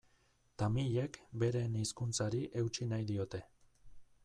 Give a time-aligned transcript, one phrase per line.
[0.61, 3.45] Tamilek beren hizkuntzari eutsi nahi diote.